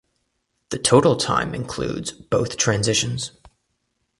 [0.69, 3.33] The total time includes both transitions.